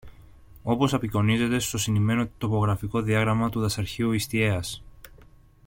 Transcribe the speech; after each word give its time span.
όπως 0.63 0.93
απεικονίζεται 0.93 1.59
στο 1.59 1.77
συνημμένο 1.77 2.27
τοπογραφικό 2.37 3.01
διάγραμμα 3.01 3.49
του 3.49 3.59
Δασαρχείου 3.59 4.11
Ιστιαίας 4.11 4.83